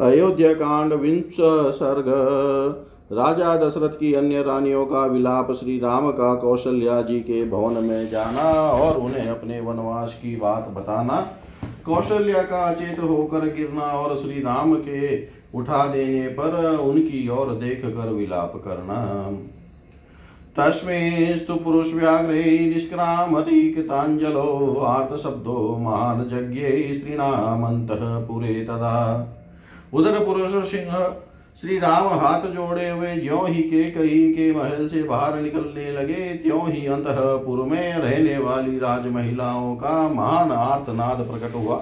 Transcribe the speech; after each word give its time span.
अयोध्या 0.00 0.52
कांड 0.52 0.92
विंश 0.92 1.36
सर्ग 1.74 2.06
राजा 3.12 3.56
दशरथ 3.56 3.96
की 3.96 4.12
अन्य 4.14 4.42
रानियों 4.42 4.84
का 4.86 5.04
विलाप 5.06 5.50
श्री 5.52 5.78
राम 5.78 6.10
का 6.10 6.34
कौशल्या 6.34 7.00
जी 7.02 7.18
के 7.20 7.44
भवन 7.50 7.84
में 7.84 8.08
जाना 8.10 8.44
और 8.70 8.96
उन्हें 8.96 9.28
अपने 9.28 9.60
वनवास 9.60 10.14
की 10.22 10.34
बात 10.36 10.68
बताना, 10.68 11.16
कौशल्या 11.86 12.42
का 12.42 12.62
अचेत 12.70 12.98
होकर 13.00 13.44
गिरना 13.56 13.86
और 13.98 14.16
श्री 14.16 14.40
राम 14.42 14.74
के 14.78 15.10
उठा 15.54 15.84
देने 15.86 16.28
पर 16.28 16.56
उनकी 16.76 17.28
ओर 17.28 17.52
देख 17.54 17.84
कर 17.86 18.08
विलाप 18.12 18.52
करना। 18.64 18.96
तस्मिंस्तु 20.56 21.54
पुरुषव्याघ्रे 21.54 22.44
निष्क्रामधिकृताञ्जलो 22.74 24.48
आर्तशब्दो 24.86 25.76
महान् 25.80 26.24
जज्ञे 26.30 26.72
स्त्रीणामन्तः 26.94 28.18
पुरे 28.26 28.54
तदा। 28.64 28.98
उधर 29.92 30.24
पुरुष 30.24 30.50
सिंह, 30.70 31.16
श्री 31.60 31.78
राम 31.78 32.06
हाथ 32.08 32.40
जोड़े 32.40 32.90
हुए 32.90 33.16
ज्यो 33.16 33.44
ही 33.46 33.62
के 33.62 33.90
कही 33.90 34.32
के 34.32 34.52
महल 34.52 34.88
से 34.88 35.02
बाहर 35.02 35.40
निकलने 35.40 35.92
लगे, 35.92 36.34
त्यों 36.34 36.68
ही 36.68 36.86
अंतपुर 36.86 37.58
में 37.58 37.94
रहने 37.94 38.38
वाली 38.38 38.78
राज 38.78 39.06
महिलाओं 39.06 39.74
का 39.76 40.08
महान 40.08 40.52
आर्तनाद 40.52 41.16
प्रकट 41.16 41.54
हुआ। 41.54 41.76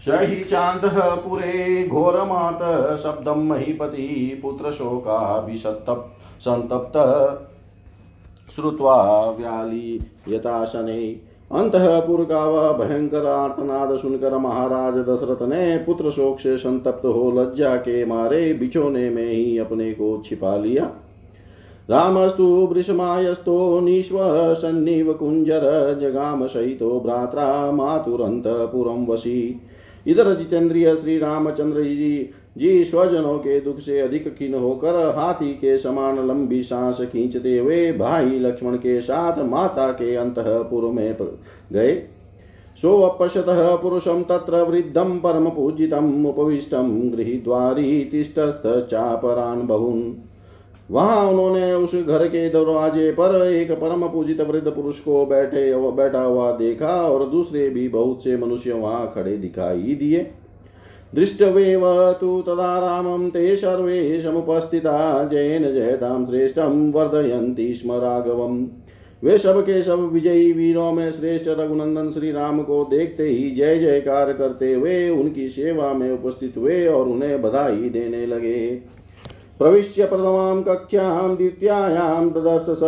सही 0.01 0.45
चाँद 0.45 0.81
पुरे 1.25 1.89
घोरमात, 1.89 2.63
शब्दम 2.99 3.39
महीपति 3.43 4.43
संतप्त, 6.41 6.97
श्रुत्वा 8.55 8.97
व्याली 9.31 10.01
यथाशने। 10.29 11.34
अंतपुर 11.51 12.25
का 12.25 12.45
वह 12.45 12.73
भयंकर 12.73 13.27
आर्तनाद 13.27 13.97
सुनकर 13.97 14.37
महाराज 14.39 14.95
दशरथ 14.95 15.43
ने 15.49 15.77
पुत्र 15.77 16.11
शोक 16.11 16.41
से 16.41 16.57
संतप्त 16.59 17.05
हो 17.05 17.31
लज्जा 17.31 17.77
के 17.77 18.05
मारे 18.05 18.53
बिछोने 18.55 19.11
में 19.11 19.31
ही 19.33 19.59
अपने 19.59 19.93
को 19.93 20.23
छिपा 20.27 20.57
लिया। 20.57 20.85
रामस्तु 21.91 22.45
वृषमायस्तो 22.45 23.81
निश्वसन्निव 23.81 25.13
कुंजर 25.13 25.99
जगाम 26.01 26.47
सहितो 26.47 27.01
भ्रात्रा 27.01 27.73
मातुरंतपुरम 27.73 29.05
वशी 29.05 29.61
इधर 30.07 30.35
जितेंद्रिय 30.35 30.97
श्री 30.97 31.19
रामचंद्र 31.19 31.83
जी 31.83 32.31
जी 32.57 32.85
स्वजनों 32.85 33.39
के 33.39 33.61
दुख 33.61 33.79
से 33.79 34.01
अधिक 34.01 34.29
खिन 34.37 34.55
होकर 34.55 34.95
हाथी 35.17 35.53
के 35.53 35.77
समान 35.79 36.27
लंबी 36.29 36.63
सांस 36.63 37.01
खींचते 37.03 37.59
हुए 37.59 37.93
भाई 37.93 38.39
लक्ष्मण 38.39 38.77
के 38.77 39.01
साथ 39.01 39.39
माता 39.45 39.91
के 39.93 40.15
अंतपुर 40.17 40.85
में 40.93 41.17
गए। 41.73 41.95
सोऽपश्यत 42.83 43.47
पुरुषं 43.83 44.23
तत्र 44.23 44.63
वृद्धं 44.63 45.19
परमपूजितम् 45.21 46.27
उपविष्टं 46.27 47.13
गृहीद्वारी 47.13 48.05
तिष्ठश्चापरान् 48.05 49.63
बहून्। 49.63 50.13
वहाँ 50.91 51.27
उन्होंने 51.27 51.73
उस 51.75 51.95
घर 51.95 52.27
के 52.29 52.49
दरवाजे 52.51 53.11
पर 53.13 53.47
एक 53.47 53.71
परम 53.73 54.07
पूजित 54.09 54.41
वृद्ध 54.41 54.69
पुरुष 54.69 54.99
को 55.01 55.25
बैठे 55.27 55.73
बैठा 55.93 56.23
हुआ 56.23 56.51
देखा 56.53 56.95
और 57.03 57.29
दूसरे 57.29 57.69
भी 57.69 57.89
बहुत 57.89 58.25
से 58.25 58.37
मनुष्य 58.37 58.73
वहाँ 58.73 59.13
खड़े 59.15 59.37
दिखाई 59.37 59.95
दिए। 59.95 60.27
दृष्टवेव 61.15 62.13
तु 62.21 62.43
तदा 62.47 62.79
रामं 62.79 63.31
ते 63.31 63.57
सर्वे 63.57 64.21
समुपस्थिता 64.23 65.25
जयेन 65.25 65.63
जयतां 65.63 66.27
श्रेष्ठं 66.27 66.93
वर्धयन्ति 66.93 67.75
स्म 67.75 67.93
राघवम्। 67.93 68.67
वे 69.25 69.39
सब 69.39 69.61
के 69.61 69.83
सब 69.83 70.13
विजयी 70.13 70.53
वीरों 70.53 70.93
में 70.93 71.13
श्रेष्ठ 71.13 71.49
रघुनंदन 71.49 72.11
श्री 72.11 72.33
राम 72.33 72.63
को 72.63 72.85
देखते 72.91 73.29
ही 73.29 73.51
जय 73.51 73.79
जयकार 73.79 74.33
करते 74.33 74.75
हुए 74.75 75.11
उनकी 75.11 75.49
सेवा 75.49 75.93
में 75.93 76.11
उपस्थित 76.11 76.55
हुए 76.57 76.87
और 76.87 77.09
उन्हें 77.09 77.43
बधाई 77.43 77.89
देने 77.89 78.27
लगे। 78.27 78.81
प्रविश्य 79.59 80.07
प्रथमां 80.07 80.63
कक्ष्यां 80.63 81.37
द्वितीयायां 81.37 82.31
ददर्श 82.31 82.67
स 82.79 82.81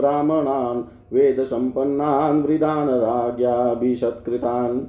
ब्राह्मणान्, 0.00 0.82
वेदसम्पन्नान्, 1.14 2.42
वृदान् 2.42 2.88
राज्ञाभिषत्कृतान् 2.88 4.80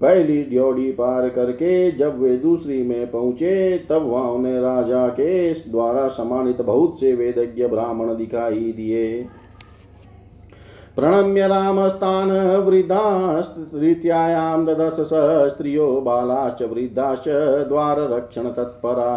पहली 0.00 0.42
ड्योढ़ी 0.42 0.90
पार 0.92 1.28
करके 1.28 1.90
जब 1.90 2.20
वे 2.20 2.36
दूसरी 2.36 2.82
में 2.82 3.10
पहुँचे, 3.10 3.86
तब 3.90 4.02
वहाँ 4.02 4.30
उन्हें 4.30 4.60
राजा 4.60 5.08
के 5.08 5.52
द्वारा 5.52 6.08
सम्मानित 6.08 6.62
बहुत 6.62 7.00
से 7.00 7.12
वेदज्ञ 7.12 7.66
ब्राह्मण 7.66 8.16
दिखाई 8.16 8.72
दिए। 8.76 9.28
प्रणम्य 10.96 11.48
रामस्तान् 11.48 12.30
वृद्धास्तृतीयां 12.66 14.64
ददश 14.64 14.96
स 15.00 15.08
स्त्रियो 15.54 16.00
बालाश्च 16.00 16.62
वृद्धाश्च 16.62 17.28
द्वाररक्षणतत्परा 17.68 19.12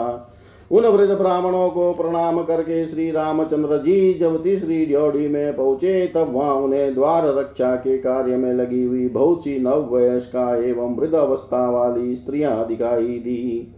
उन 0.72 0.86
वृद्ध 0.86 1.14
ब्राह्मणों 1.14 1.70
को 1.70 1.94
प्रणाम 1.94 2.44
करके 2.44 2.86
श्री 2.86 3.12
रामचंद्र 3.12 3.78
जी 3.78 4.14
जब 4.14 4.44
तीसरी 4.44 4.86
ड्योढ़ी 4.86 5.28
में 5.28 5.56
पहुँचे, 5.56 6.08
तब 6.08 6.34
वहाँ 6.34 6.54
उन्हें 6.54 6.94
द्वार 6.94 7.28
रक्षा 7.38 7.76
के 7.76 7.98
कार्य 7.98 8.38
में 8.38 8.54
लगी 8.54 8.84
हुई 8.84 9.08
बहुत 9.08 9.44
सी 9.44 9.60
नव 9.60 9.96
वयस्का 9.96 10.56
एवं 10.56 10.96
वृद्ध 10.96 11.16
अवस्था 11.16 11.70
वाली 11.70 12.16
स्त्रियाँ 12.16 12.68
दिखाई 12.68 13.08
दी। 13.08 13.76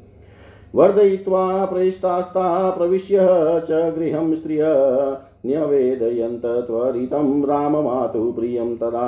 वर्धयित्वा 0.76 1.66
प्रविष्टास्ता 1.66 2.70
प्रविश्य 2.70 3.18
च 3.70 3.94
गृहं 3.98 4.36
स्त्रिय 4.36 4.64
न्यवेदयन्त 5.46 6.46
त्वरितं 6.46 7.44
राममातु 7.44 8.32
प्रियं 8.32 8.76
तदा। 8.78 9.08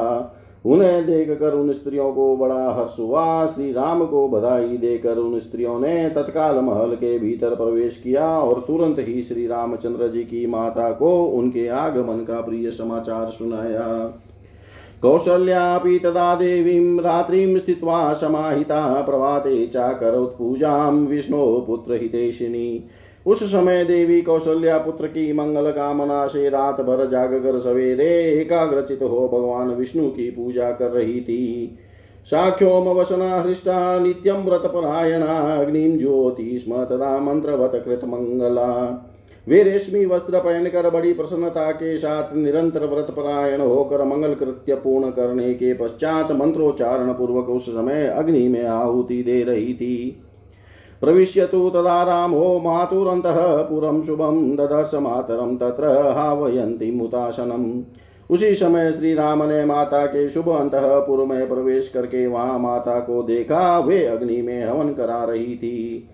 उन्हें 0.65 1.05
देखकर 1.05 1.53
उन 1.53 1.73
स्त्रियों 1.73 2.13
को 2.13 2.37
बड़ा 2.37 2.69
हर्ष 2.69 2.99
हुआ 2.99 3.45
श्री 3.45 3.71
राम 3.73 4.05
को 4.05 4.27
बधाई 4.27 4.77
देकर 4.77 5.17
उन 5.17 5.39
स्त्रियों 5.39 5.79
ने 5.79 6.09
तत्काल 6.09 6.55
महल 6.55 6.95
के 6.95 7.19
भीतर 7.19 7.55
प्रवेश 7.55 7.97
किया 7.97 8.39
और 8.39 8.63
तुरंत 8.67 8.99
ही 8.99 9.23
श्री 9.23 9.47
रामचंद्र 9.47 10.07
जी 10.07 10.23
की 10.23 10.45
माता 10.47 10.91
को 10.91 11.25
उनके 11.25 11.67
आगमन 11.67 12.23
का 12.23 12.41
प्रिय 12.41 12.71
समाचार 12.71 13.29
सुनाया। 13.29 14.13
कौसल्यापि 15.01 15.99
तदा 15.99 16.35
देवीं 16.35 16.99
रात्रिं 16.99 17.57
स्थित्वा 17.59 18.13
समाहिता 18.13 19.01
प्रभाते 19.01 19.67
चाकरोत् 19.67 20.37
पूजां 20.37 20.93
विष्णोपुत्रहितेशिनी 20.93 22.83
उस 23.25 23.43
समय 23.43 23.83
देवी 23.85 24.21
कौशल्या 24.21 24.77
पुत्र 24.77 25.07
की 25.07 25.31
मंगल 25.33 25.71
कामना 25.71 26.25
से 26.27 26.49
रात 26.49 26.81
भर 26.81 27.05
जागकर 27.09 27.59
सवेरे 27.59 28.09
एकाग्रचित 28.41 29.01
हो 29.01 29.27
भगवान 29.27 29.69
विष्णु 29.69 30.07
की 30.09 30.29
पूजा 30.31 30.71
कर 30.71 30.91
रही 30.91 31.21
थी। 31.21 31.77
साख्योम 32.25 32.87
वसना 32.89 33.41
हृष्टा, 33.41 33.99
नित्यम 33.99 34.37
व्रत 34.37 34.65
परायणा, 34.65 35.37
अग्निम 35.55 35.97
ज्योति 35.97 36.59
स्म 36.59 36.83
तदा 36.85 37.17
मंत्रवत 37.19 37.81
कृत 37.85 38.03
मंगला। 38.05 38.69
वे 39.47 39.63
रेशमी 39.63 40.05
वस्त्र 40.05 40.39
पहनकर 40.39 40.89
बड़ी 40.89 41.13
प्रसन्नता 41.13 41.71
के 41.71 41.97
साथ 41.97 42.35
निरंतर 42.35 42.85
व्रत 42.85 43.11
परायण 43.11 43.61
होकर 43.61 44.03
मंगल 44.03 44.33
कृत्य 44.33 44.75
पूर्ण 44.75 45.09
करने 45.09 45.53
के 45.53 45.73
पश्चात 45.73 46.31
मंत्रोच्चारण 46.31 47.13
पूर्वक 47.13 47.49
उस 47.49 47.65
समय 47.65 48.07
अग्नि 48.07 48.47
में 48.47 48.65
आहुति 48.65 49.21
दे 49.23 49.43
रही 49.43 49.73
थी। 49.73 50.21
प्रविश्य 51.03 51.45
तु 51.45 51.69
तदा 51.69 52.03
रामो 52.03 52.59
मातुरन्तः 52.59 53.57
पुरं 53.57 54.01
शुभं 54.01 54.55
ददर्श 54.55 54.91
मातरं 54.93 55.57
तत्र 55.57 56.13
हावयन्ती 56.15 56.91
मुतासनम् 56.91 57.81
उसी 58.31 58.55
समय 58.55 58.91
श्री 58.91 59.13
राम 59.13 59.43
ने 59.43 59.65
माता 59.65 60.05
के 60.05 60.29
शुभ 60.29 60.49
अंतपुर 60.49 61.25
में 61.25 61.47
प्रवेश 61.47 61.89
करके 61.89 62.27
वहाँ 62.27 62.59
माता 62.59 62.99
को 62.99 63.23
देखा, 63.23 63.79
वे 63.79 64.05
अग्नि 64.05 64.41
में 64.41 64.65
हवन 64.65 64.93
करा 64.93 65.23
रही 65.23 65.55
थी। 65.55 66.09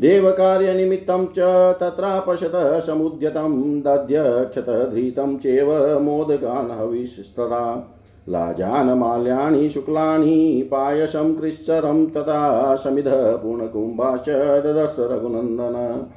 देव 0.00 0.30
कार्य 0.30 0.74
निमित्तं 0.74 1.26
च 1.26 1.38
तत्रापशत 1.80 2.52
समुद्यतं 2.86 3.80
दध्यक्षत 3.80 4.90
धृतं 4.94 5.36
चेव 5.36 6.00
मोदगान् 6.00 6.80
हविस्तदा 6.80 7.88
लाजानमाल्यानि 8.28 9.68
शुक्लानि 9.68 10.68
पायसं 10.70 11.34
कृश्चरं 11.34 12.04
तथा 12.06 12.74
समिध 12.76 13.04
पूर्णकुम्भाश्च 13.08 14.28
ददर्श 14.64 14.96
रघुनन्दन 15.00 16.10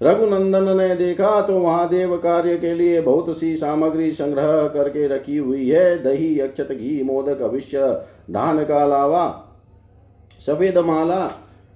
रघुनंदन। 0.00 0.76
ने 0.76 0.94
देखा 0.96 1.40
तो 1.42 1.58
वहाँ 1.58 1.88
देव 1.88 2.16
कार्य 2.16 2.56
के 2.56 2.74
लिए 2.74 3.00
बहुत 3.00 3.38
सी 3.38 3.56
सामग्री 3.56 4.12
संग्रह 4.12 4.66
करके 4.68 5.06
रखी 5.08 5.36
हुई 5.36 5.68
है। 5.68 6.02
दही, 6.02 6.38
अक्षत 6.38 6.68
घी, 6.72 7.02
मोदक 7.02 7.42
अविश्य 7.42 7.86
धान 8.30 8.64
का 8.64 8.84
लावा, 8.86 9.26
सफ़ेद 10.46 10.78
माला, 10.78 11.26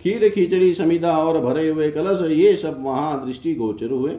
खीर, 0.01 0.29
खिचड़ी, 0.29 0.73
समिधा 0.73 1.17
और 1.19 1.41
भरे 1.41 1.69
हुए 1.69 1.91
कलश, 1.91 2.21
ये 2.31 2.55
सब 2.57 2.85
वहाँ 2.85 3.25
दृष्टि 3.27 3.55
गोचर 3.55 3.91
हुए। 3.91 4.13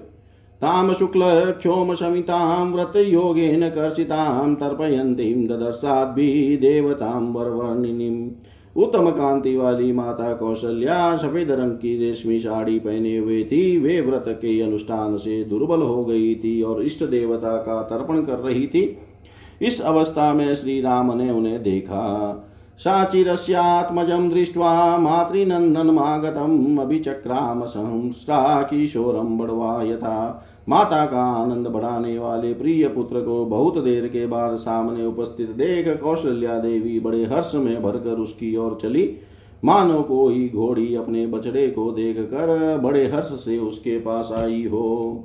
समितां 1.96 2.74
व्रत 2.74 2.94
योगेन 2.96 3.70
कर्षितां 3.70 4.56
तर्पयन्तीं 4.56 5.48
ददर्शाद्भिः 5.48 6.58
देवतां 6.58 7.34
वरवर्णिनीम्। 7.34 8.30
उत्तम 8.78 9.10
कांति 9.10 9.56
वाली 9.56 9.92
माता 9.92 10.34
कौशल्या 10.34 11.18
सफ़ेद 11.18 11.52
रंग 11.52 11.72
की 11.72 11.98
रेशमी 11.98 12.40
साड़ी 12.40 12.80
पहने 12.80 13.18
हुए 13.18 13.44
थी। 13.44 13.78
वे 13.78 14.02
व्रत 14.02 14.26
के 14.28 14.62
अनुष्ठान 14.62 15.18
से 15.18 15.44
दुर्बल 15.44 15.82
हो 15.82 16.06
गई 16.06 16.36
थी 16.36 16.62
और 16.62 16.84
इष्ट 16.84 17.04
देवता 17.04 17.58
का 17.58 17.82
तर्पण 17.82 18.22
कर 18.22 18.40
रही 18.40 18.68
थी। 18.68 18.98
इस 19.62 19.82
अवस्था 19.82 20.34
में 20.34 20.56
श्री 20.56 20.82
राम 20.82 21.18
ने 21.18 21.32
उन्हें 21.32 21.64
देखा। 21.64 22.04
साचिरस्यात्मजं 22.80 24.30
दृष्ट्वा 24.30 24.98
मातृनन्दनमागतम् 24.98 26.80
अभिचक्राम 26.80 27.66
संस्था 27.66 28.62
किशोरं 28.62 29.38
बड़वा 29.38 29.82
यथा 29.84 30.16
माता 30.70 31.06
का 31.06 31.24
आनंद 31.34 31.68
बढ़ाने 31.68 32.18
वाले 32.20 32.54
प्रिय 32.54 32.88
पुत्र 32.88 33.22
को 33.22 33.46
बहुत 33.46 33.78
देर 33.78 34.08
के 34.08 34.26
बाद 34.28 34.56
सामने 34.56 35.06
उपस्थित 35.06 35.50
देख 35.50 35.88
कौशल्या 36.02 36.58
देवी 36.60 37.00
बड़े 37.00 37.24
हर्ष 37.26 37.52
में 37.56 37.82
भरकर 37.84 38.20
उसकी 38.20 38.56
ओर 38.56 38.78
चली। 38.82 39.18
मानो 39.66 40.02
कोई 40.02 40.50
घोड़ी 40.56 40.96
अपने 40.96 41.26
बछड़े 41.28 41.68
को 41.68 41.92
देख 41.92 42.18
कर 42.20 42.78
बड़े 42.78 43.06
हर्ष 43.08 43.26
से 43.26 43.58
उसके 43.60 43.98
पास 44.00 44.30
आई 44.38 44.64
हो। 44.66 45.24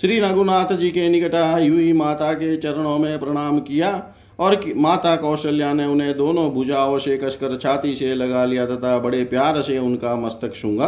श्री 0.00 0.20
रघुनाथ 0.20 0.74
जी 0.74 0.90
के 0.90 1.08
निकट 1.08 1.34
आई 1.34 1.68
हुई 1.68 1.92
माता 1.92 2.32
के 2.32 2.56
चरणों 2.56 2.98
में 2.98 3.18
प्रणाम 3.18 3.60
किया 3.60 4.02
और 4.40 4.56
कि 4.56 4.72
माता 4.76 5.16
कौशल्या 5.16 5.72
ने 5.72 5.86
उन्हें 5.86 6.16
दोनों 6.16 6.50
भुजाओं 6.50 6.98
से 6.98 7.18
कसकर 7.18 7.56
छाती 7.56 7.94
से 7.94 8.14
लगा 8.14 8.44
लिया 8.44 8.66
तथा 8.66 8.98
बड़े 8.98 9.24
प्यार 9.24 9.62
से 9.62 9.78
उनका 9.78 10.16
मस्तक 10.16 10.54
शूँगा 10.54 10.86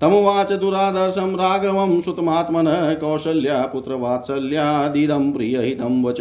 तमुवाच 0.00 0.52
दुरादर्शम 0.52 1.36
राघवम 1.36 2.00
सुतमात्मन 2.00 2.96
कौशल्या 3.00 3.66
पुत्र 3.66 3.94
वात्सल्यादिदम 3.94 5.32
प्रिय 5.32 5.58
हितम 5.58 6.06
वच। 6.06 6.20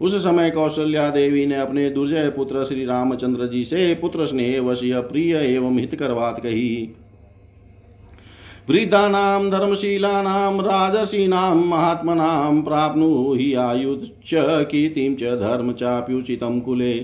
उस 0.00 0.14
समय 0.14 0.50
कौशल्या 0.50 1.10
देवी 1.10 1.46
ने 1.46 1.56
अपने 1.56 1.90
दुर्जय 1.90 2.30
पुत्र 2.30 2.64
श्री 2.64 2.84
रामचंद्र 2.84 3.46
जी 3.46 3.64
से 3.64 3.94
पुत्र 3.94 4.26
स्नेह 4.26 4.60
वशीय 4.60 5.00
प्रिय 5.00 5.36
एवं 5.36 5.78
हितकर 5.78 6.14
बात 6.14 6.40
कही। 6.40 6.94
वृद्धानां 8.70 9.50
धर्मशीलानां 9.50 10.60
राजसीनां 10.60 11.56
महात्मनां 11.56 12.62
प्राप्नुहि 12.62 13.54
आयुच्च 13.54 14.30
कीर्तिं 14.70 15.14
च 15.16 15.22
धर्म 15.22 15.72
चाप्युचितं 15.72 16.60
कुले। 16.60 16.94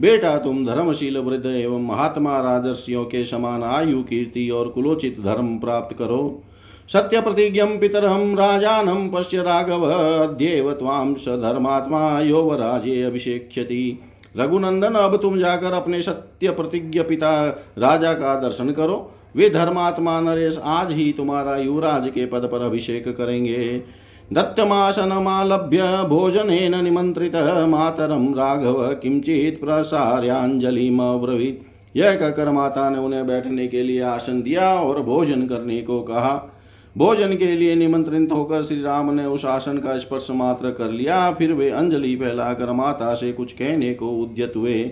बेटा, 0.00 0.38
तुम 0.38 0.66
धर्मशील 0.66 1.18
वृद्ध 1.18 1.46
एवं 1.46 1.86
महात्मा 1.86 2.40
राजर्षियों 2.40 3.04
के 3.04 3.24
समान 3.24 3.62
आयु, 3.62 4.02
कीर्ति 4.02 4.50
और 4.50 4.68
कुलोचित 4.68 5.20
धर्म 5.20 5.58
प्राप्त 5.58 5.96
करो। 5.98 6.42
सत्य 6.92 7.20
प्रतिज्ञम 7.20 7.78
पितरम 7.78 8.34
राजानम 8.34 9.08
पश्य 9.08 9.38
राघव 9.38 9.84
अद्येव 9.84 10.72
त्वां 10.72 11.14
सधर्मात्मा 11.14 12.20
योवराजे 12.20 13.02
अभिषेक्ष्यति। 13.02 14.00
रघुनंदन, 14.36 14.88
अब 14.88 15.18
तुम 15.22 15.38
जाकर 15.38 15.72
अपने 15.72 16.02
सत्य 16.02 16.50
प्रतिज्ञ 16.50 17.02
पिता 17.02 17.64
राजा 17.78 18.12
का 18.12 18.40
दर्शन 18.40 18.70
करो। 18.70 19.10
वे 19.36 19.50
धर्मात्मा 19.50 20.20
नरेश 20.20 20.60
आज 20.64 20.92
ही 20.92 21.12
तुम्हारा 21.12 21.56
युवराज 21.56 22.08
के 22.08 22.26
पद 22.26 22.48
पर 22.52 22.62
अभिषेक 22.62 23.08
करेंगे। 23.08 23.82
दत्तमासनमालभ्य 24.32 26.06
भोजनेन 26.08 26.84
निमन्त्रितः 26.84 27.66
मातरम 27.66 28.34
राघव, 28.34 28.94
किंचित 28.94 29.60
प्रसार्याञ्जलिमब्रवीत्। 29.60 31.96
यह 31.96 32.16
कहकर 32.16 32.50
माता 32.50 32.90
ने 32.90 32.98
उन्हें 32.98 33.26
बैठने 33.26 33.68
के 33.68 33.82
लिए 33.82 34.02
आसन 34.02 34.42
दिया 34.42 34.74
और 34.74 35.02
भोजन 35.02 35.46
करने 35.46 35.82
को 35.82 36.00
कहा। 36.00 36.51
भोजन 36.96 37.36
के 37.36 37.46
लिए 37.46 37.74
निमंत्रित 37.74 38.32
होकर 38.32 38.62
श्री 38.62 38.82
राम 38.82 39.14
ने 39.14 39.24
उस 39.24 39.44
आसन 39.44 39.78
का 39.78 39.98
स्पर्श 39.98 40.26
मात्र 40.30 40.70
कर 40.70 40.90
लिया, 40.90 41.32
फिर 41.32 41.52
वे 41.52 41.70
अंजलि 41.70 42.16
फैलाकर 42.16 42.72
माता 42.72 43.14
से 43.14 43.32
कुछ 43.32 43.52
कहने 43.52 43.94
को 43.94 44.08
उद्यत 44.08 44.52
हुए। 44.56 44.90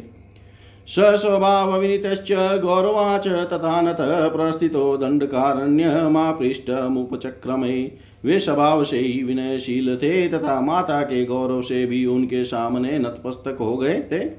सस्वभावविनीतश्च 0.89 2.61
गौरवाच 2.63 3.29
तथानतः 3.29 4.29
प्रस्थितो 4.29 4.97
दण्डकारण्यमापृष्टमुपचक्रमे 4.97 7.91
वे 8.25 8.39
स्वभाव 8.39 8.85
से 8.85 8.99
ही 8.99 9.23
विनयशील 9.23 9.97
थे 9.97 10.29
तथा 10.29 10.61
माता 10.61 11.03
के 11.03 11.25
गौरव 11.25 11.63
से 11.63 11.87
भी 11.87 12.07
उनके 12.07 12.45
सामने 12.45 12.99
नतमस्तक 12.99 13.57
हो 13.61 13.77
गए 13.77 14.05
थे। 14.13 14.31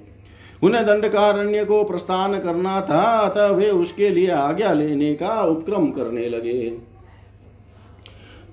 उन्हें 0.63 0.85
दंडकारण्य 0.85 1.65
को 1.65 1.83
प्रस्थान 1.83 2.39
करना 2.39 2.81
था 2.81 3.19
अतः 3.19 3.47
वे 3.47 3.69
उसके 3.69 4.09
लिए 4.09 4.31
आज्ञा 4.31 4.73
लेने 4.73 5.13
का 5.13 5.43
उपक्रम 5.43 5.91
करने 5.91 6.29
लगे। 6.29 6.90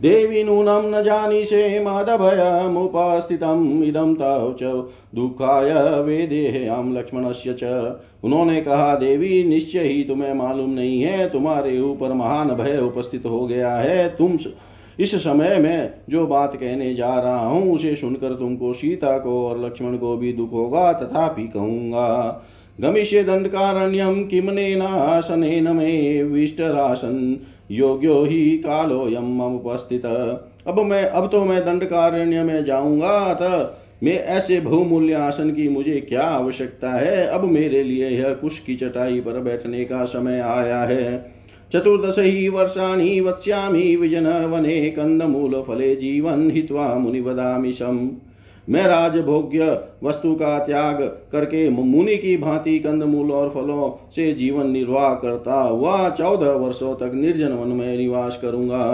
देवी 0.03 0.45
नूनं 0.45 0.91
न 0.91 1.03
जानीषे 1.03 1.81
महदभयमुपस्थितम् 1.81 3.85
इदं 3.85 4.15
तव 4.15 4.57
च 4.61 4.85
दुःखाय 5.15 6.03
वेदेहयां 6.03 6.93
लक्ष्मणस्य 6.93 7.57
च। 7.63 7.97
उन्होंने 8.25 8.61
कहा, 8.61 8.95
देवी, 8.95 9.45
निश्चय 9.45 9.79
ही 9.79 10.05
तुम्हें 10.05 10.35
मालूम 10.35 10.71
नहीं 10.71 11.03
है, 11.03 11.31
तुम्हारे 11.31 11.81
ऊपर 11.81 12.13
महान 12.13 12.49
भय 12.49 12.79
उपस्थित 12.79 13.27
हो 13.27 13.47
गया 13.47 13.77
है। 13.77 14.09
तुम 14.09 14.39
इस 15.01 15.15
समय 15.15 15.59
में 15.59 15.95
जो 16.11 16.27
बात 16.27 16.57
कहने 16.57 16.95
जा 16.95 17.19
रहा 17.19 17.47
हूँ, 17.47 17.75
उसे 17.75 17.97
सुनकर 17.97 18.35
तुमको 18.35 18.73
सीता 18.73 19.19
को 19.19 19.47
और 19.47 19.65
लक्ष्मण 19.65 19.97
को 19.97 20.17
भी 20.17 20.33
दुख 20.33 20.53
होगा, 20.53 20.93
तथापि 20.93 21.43
कहूँगा, 21.43 22.43
गमिष्य 22.81 23.23
दंडकारण्यम 23.23 24.25
किमनेनाशनेन 24.25 25.69
मे 25.69 26.23
विष्टरासन। 26.23 27.41
योग्यो 27.71 28.25
ही 28.25 28.51
कालोयम 28.51 29.41
उपस्थित। 29.41 30.07
अब 30.67 30.81
मैं, 30.81 31.05
अब 31.05 31.29
तो 31.29 31.45
मैं 31.45 31.65
दंडकारण्य 31.65 32.43
में 32.43 32.65
जाऊँगा 32.65 33.09
अतः 33.09 33.71
मैं 34.03 34.19
ऐसे 34.19 34.61
बहुमूल्य 34.61 35.13
आसन 35.13 35.51
की 35.51 35.69
मुझे 35.69 36.01
क्या 36.01 36.23
आवश्यकता 36.23 36.93
है? 36.93 37.27
अब 37.27 37.45
मेरे 37.45 37.83
लिए 37.83 38.09
यह 38.09 38.35
कुश 38.35 38.59
की 38.59 38.77
चटाई 38.77 39.21
पर 39.21 39.41
बैठने 39.41 39.85
का 39.85 40.05
समय 40.05 40.41
आया 40.41 40.83
है। 40.83 41.33
चतुर्दश 41.73 42.19
ही 42.19 42.49
वर्षाणि 42.49 43.21
वत्स्यामि 43.21 43.97
विजनवने 43.97 44.91
फले 45.63 45.97
जीवन 45.97 46.51
हित्वा 46.51 46.95
मुनिवदामि 46.95 47.73
शम्। 47.73 48.11
मैं 48.69 48.87
राजभोग्य 48.87 49.81
वस्तु 50.05 50.35
का 50.35 50.59
त्याग 50.59 51.03
करके 51.33 51.69
मुनि 51.69 52.17
की 52.17 52.37
भांति 52.37 52.79
कंदमूल 52.79 53.33
और 53.33 53.49
फलों 53.51 53.91
से 54.11 54.33
जीवन 54.33 54.71
निर्वाह 54.71 55.15
करता 55.15 55.61
हुआ 55.61 56.09
चौदह 56.11 56.53
वर्षों 56.55 56.95
तक 56.95 57.15
निर्जन 57.15 57.53
वन 57.53 57.69
में 57.69 57.97
निवास 57.97 58.39
करूँगा। 58.43 58.85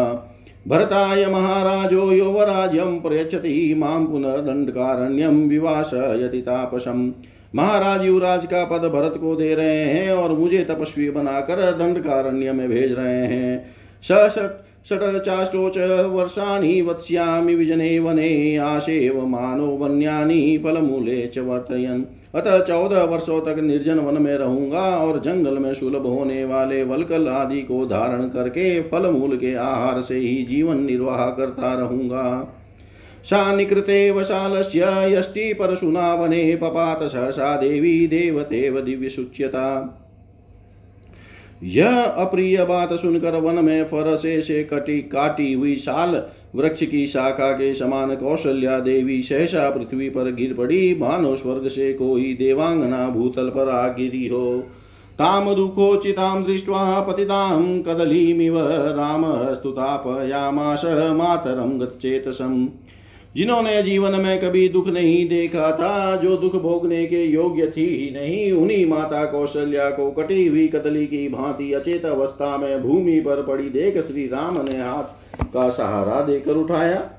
भरताय 0.69 1.26
महाराजो 1.26 2.11
योवराज्यम 2.12 2.99
प्रयच्छति 3.00 3.75
माम 3.78 4.07
पुनर्दंडकारण्यम 4.07 5.43
विवास 5.43 5.90
यति 5.95 6.40
तापसम 6.40 7.12
महाराज 7.54 8.04
युवराज 8.04 8.47
का 8.47 8.64
पद 8.64 8.88
भरत 8.88 9.14
को 9.16 9.35
दे 9.37 9.54
रहे 9.54 9.85
हैं 9.85 10.12
और 10.12 10.33
मुझे 10.33 10.64
तपस्वी 10.64 11.11
बनाकर 11.11 11.61
दंडकारण्य 11.73 12.52
में 12.52 12.69
भेज 12.69 12.93
रहे 12.93 13.26
हैं। 13.26 13.75
सठ 14.02 14.63
षट्चाष्टोच 14.87 15.76
वर्षाणि 16.07 16.81
वत्स्यामि 16.83 17.55
विजने 17.55 17.99
वने 17.99 18.57
आशेव 18.57 19.25
मानो 19.26 19.67
वन्यानि 19.67 20.59
फलमूले 20.64 21.26
च 21.26 21.38
वर्तयन्। 21.38 22.03
अतः 22.35 22.59
चौदह 22.61 23.03
वर्षों 23.03 23.41
तक 23.41 23.59
निर्जन 23.59 23.99
वन 23.99 24.23
में 24.23 24.35
रहूँगा 24.35 24.85
और 24.99 25.21
जंगल 25.21 25.59
में 25.59 25.73
सुलभ 25.75 26.07
होने 26.07 26.45
वाले 26.45 26.83
वलकल 26.85 27.29
आदि 27.29 27.62
को 27.62 27.87
धारण 27.87 28.29
करके 28.29 28.81
फल 28.83 29.11
मूल 29.11 29.37
के 29.37 29.55
आहार 29.55 30.00
से 30.00 30.17
ही 30.17 30.43
जीवन 30.45 30.85
निर्वाह 30.85 31.26
करता 31.31 31.75
रहूँगा। 31.75 32.26
सा 33.25 33.55
निकृते 33.57 34.11
वशालस्य 34.11 34.87
यष्टि 35.09 35.53
परशुना 35.55 36.14
वने 36.14 36.57
पपात 36.57 37.03
सहसा 37.03 37.57
देवी 37.57 38.07
देवतेव 38.07 38.81
दिव्यशुच्यता 38.81 39.67
यह 41.64 42.02
अप्रिय 42.02 42.64
बात 42.64 42.92
सुनकर 42.92 43.35
वन 43.40 43.64
में 43.64 43.85
फरसे 43.85 44.42
से 44.42 44.64
कटी 44.64 44.99
काटी 44.99 45.52
हुई 45.52 45.76
साल, 45.76 46.23
वृक्ष 46.54 46.87
की 46.87 47.06
शाखा 47.06 47.52
के 47.52 47.75
समान 47.75 48.16
कौशल्या 48.16 48.78
देवी 48.80 49.23
सहसा 49.23 49.71
पृथ्वी 49.71 50.09
पर 50.09 50.33
गिर 50.33 50.54
पड़ी। 50.54 50.94
मानो 50.94 51.37
स्वर्ग 51.37 51.68
से 51.68 51.92
कोई 51.92 52.35
देवांगना 52.35 53.09
भूतल 53.09 53.49
पर 53.49 53.68
आ 53.68 53.88
गिरी 53.88 54.26
हो। 54.26 54.64
ताम 55.18 55.54
दुःखोचितां 55.54 56.44
दृष्ट्वा 56.44 57.00
पतितां 57.00 57.83
कदलीमिव 57.83 58.54
राम 58.71 59.54
स्तुतापयामास 59.54 60.83
मातरं 60.85 61.80
गच्चेतसम् 61.80 62.66
जिन्होंने 63.37 63.83
जीवन 63.83 64.21
में 64.21 64.41
कभी 64.41 64.69
दुख 64.69 64.88
नहीं 64.88 65.29
देखा 65.29 65.71
था, 65.73 66.17
जो 66.17 66.37
दुख 66.37 66.57
भोगने 66.57 67.07
के 67.07 67.25
योग्य 67.25 67.67
थी 67.76 67.87
ही 67.87 68.11
नहीं, 68.11 68.53
उन्हीं 68.53 68.87
माता 68.87 69.25
कौशल्या 69.25 69.91
को 69.91 70.11
कटी 70.11 70.47
हुई 70.47 70.67
कदली 70.69 71.07
की 71.07 71.29
भांति 71.29 71.73
अचेत 71.73 72.05
अवस्था 72.05 72.57
में 72.57 72.83
भूमि 72.83 73.21
पर 73.21 73.43
पड़ी 73.43 73.69
देख 73.71 73.99
श्री 73.99 74.26
राम 74.26 74.55
ने 74.61 74.81
हाथ 74.83 75.45
का 75.45 75.71
सहारा 75.71 76.21
देकर 76.21 76.53
उठाया। 76.53 77.11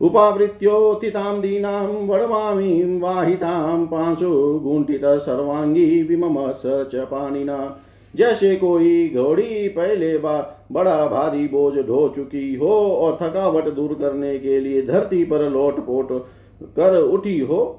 उपावृत्योत्थितां 0.00 1.40
दीनां 1.40 1.86
वडवामीं 2.06 3.00
वाहितां 3.00 3.86
पांशु 3.86 4.60
गुंठित 4.64 5.04
सर्वांगी 5.04 6.02
विममस 6.02 6.62
च 6.66 7.06
पाणिना। 7.10 7.58
जैसे 8.14 8.54
कोई 8.56 9.08
घोड़ी 9.14 9.68
पहले 9.68 10.16
बार 10.18 10.56
बड़ा 10.72 11.06
भारी 11.06 11.46
बोझ 11.48 11.74
ढो 11.86 12.08
चुकी 12.08 12.54
हो 12.54 12.68
और 12.68 13.18
थकावट 13.22 13.68
दूर 13.68 13.94
करने 13.94 14.38
के 14.38 14.60
लिए 14.60 14.82
धरती 14.82 15.24
पर 15.24 15.48
लोट 15.50 15.78
पोट 15.80 16.08
कर 16.76 17.00
उठी 17.02 17.38
हो। 17.40 17.76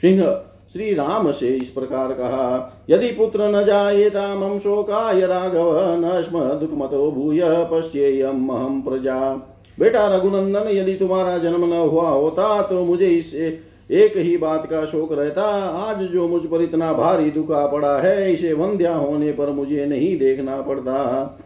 सिंह 0.00 0.40
श्री 0.72 0.94
राम 0.94 1.32
से 1.32 1.48
इस 1.48 1.68
प्रकार 1.68 2.12
कहा, 2.12 2.84
यदि 2.90 3.08
पुत्र 3.08 3.40
न 3.40 3.64
जायेता 3.64 4.34
मम 4.34 4.58
शोकाय 4.58 5.20
राघव, 5.20 5.98
न 5.98 6.22
स्म 6.22 6.38
दुखमतो 6.38 7.10
भूय 7.10 7.40
पश्येयम 7.44 8.48
अहम 8.48 8.82
प्रजा। 8.82 9.50
बेटा 9.78 10.06
रघुनंदन, 10.08 10.68
यदि 10.70 10.94
तुम्हारा 10.94 11.36
जन्म 11.38 11.64
न 11.64 11.78
हुआ 11.80 12.08
होता 12.08 12.62
तो 12.62 12.84
मुझे 12.84 13.08
इस 13.08 13.34
एक 13.34 14.16
ही 14.16 14.36
बात 14.36 14.66
का 14.66 14.84
शोक 14.84 15.12
रहता। 15.12 15.42
आज 15.80 16.02
जो 16.02 16.26
मुझ 16.28 16.42
पर 16.44 16.62
इतना 16.62 16.92
भारी 16.92 17.30
दुखा 17.30 17.66
पड़ा 17.66 17.96
है, 17.98 18.32
इसे 18.32 18.52
वंध्या 18.52 18.94
होने 18.94 19.32
पर 19.32 19.50
मुझे 19.50 19.86
नहीं 19.86 20.16
देखना 20.18 20.60
पड़ता। 20.60 21.38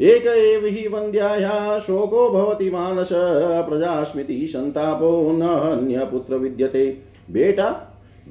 एक 0.00 0.26
एव 0.26 0.64
ही 0.66 0.86
वंद्याया 0.88 1.78
शोको 1.78 2.28
भवति 2.30 2.70
मानस, 2.70 3.08
प्रजास्मृति 3.12 4.46
संतापो 4.46 5.10
न 5.32 5.46
अन्य 5.70 6.04
पुत्र 6.04 6.36
विद्यते। 6.36 6.86
बेटा 7.30 7.70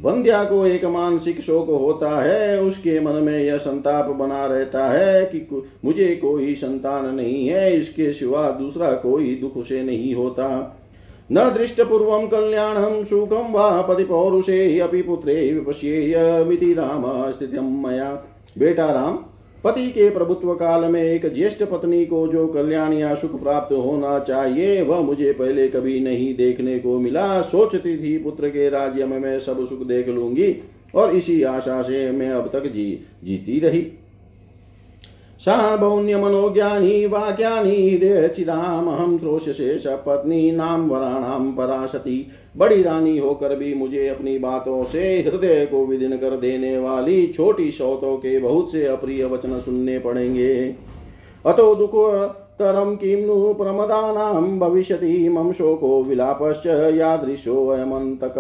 वंध्या 0.04 0.44
को 0.44 0.66
एक 0.66 0.86
मानसिक 0.86 1.42
शोक 1.42 1.70
होता 1.70 2.10
है, 2.22 2.62
उसके 2.62 3.00
मन 3.00 3.12
में 3.12 3.40
यह 3.40 3.58
संताप 3.58 4.06
बना 4.06 4.46
रहता 4.46 4.86
है 4.86 5.26
कि 5.26 5.70
मुझे 5.86 6.16
कोई 6.16 6.56
संतान 6.56 7.16
नहीं 7.16 7.48
है, 7.48 7.76
इसके 7.78 8.14
सिवा 8.14 8.50
दूसरा 8.50 8.92
कोई 8.92 9.36
दुख 9.36 9.66
से 9.66 9.84
नहीं 9.84 10.16
होता। 10.16 10.78
न 11.32 11.50
दृष्ट 11.54 11.82
पूर्व 11.82 12.28
कल्याणं 12.28 13.04
सुखं 13.04 13.52
वा 13.52 13.82
पतिपौरुषे 13.82 14.80
अपि 14.80 15.02
पुत्रे 15.02 15.54
विपश्येयमिति 15.54 16.74
राम 16.74 17.32
स्थितं 17.32 17.84
मया। 17.84 18.12
बेटा 18.58 18.86
राम 18.92 19.20
पति 19.64 19.88
के 19.92 20.10
प्रभुत्व 20.10 20.54
काल 20.54 20.84
में 20.86 21.02
एक 21.04 21.34
ज्येष्ठ 21.34 21.64
पत्नी 21.64 22.06
को 22.06 22.28
जो 22.28 22.48
कल्याण 22.48 22.94
या 22.94 23.14
सुख 23.16 23.42
प्राप्त 23.44 23.74
होना 23.74 24.20
चाहिए, 24.20 24.82
वह 24.82 25.00
मुझे 25.00 25.32
पहले 25.32 25.68
कभी 25.68 26.00
नहीं 26.00 26.36
देखने 26.36 26.80
को 26.80 27.00
मिला। 27.00 27.42
सोचती 27.42 27.98
थी, 27.98 28.18
पुत्र 28.18 28.50
के 28.50 28.70
राज्य 28.70 29.06
में 29.06 29.20
मैं 29.20 29.40
सब 29.40 29.66
सुख 29.68 29.86
देख 29.88 30.08
लूँगी 30.08 30.56
और 30.96 31.16
इसी 31.16 31.42
आशा 31.44 31.82
से 31.82 32.12
मैं 32.12 32.30
अब 32.30 32.50
तक 32.54 32.68
जी, 32.68 33.00
जीती 33.24 33.60
रही। 33.60 33.82
साबौन्यमनोज्ञानी 35.40 37.06
वाक्यानि 37.06 37.98
देचिदामहं 37.98 39.18
त्रोषशेष 39.18 39.88
पत्नी 39.88 40.52
नाम 40.52 40.90
वराणाम 40.90 41.52
पराशति। 41.52 42.28
बड़ी 42.58 42.84
रानी 42.84 43.18
होकर 43.18 43.56
भी 43.56 43.74
मुझे 43.74 44.08
अपनी 44.08 44.40
बातों 44.40 44.84
से, 44.84 45.20
हृदय 45.20 45.66
को 45.66 45.86
विदिन 45.86 46.18
कर 46.18 46.38
देने 46.38 46.80
वाली 46.80 47.28
छोटी 47.28 47.72
शौतों 47.72 48.18
के 48.18 48.40
बहुत 48.40 48.72
से 48.72 48.86
अप्रिय 48.86 49.26
वचन 49.26 49.60
सुनने 49.60 50.00
पड़ेंगे। 50.00 50.76
अतो 51.46 51.76
दुख 51.76 51.92
तरम 52.60 52.96
किं 52.96 53.26
नु 53.26 53.54
भविष्यति, 54.60 55.30
मम 55.30 55.52
शोको 55.52 56.04
विलापश्च 56.04 56.66
यादृशोऽयमन्तक 56.96 58.36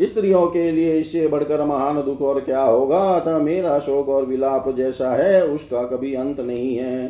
स्त्रियों 0.00 0.46
के 0.46 0.72
लिए 0.72 0.98
इससे 0.98 1.28
बढ़कर 1.28 1.64
महान 1.64 2.02
दुख 2.02 2.22
और 2.22 2.40
क्या 2.40 2.62
होगा? 2.62 2.98
अतः 2.98 3.38
मेरा 3.38 3.78
शोक 3.78 4.08
और 4.08 4.24
विलाप 4.24 4.74
जैसा 4.76 5.10
है, 5.10 5.46
उसका 5.46 5.82
कभी 5.82 6.14
अंत 6.14 6.40
नहीं 6.40 6.76
है। 6.76 7.08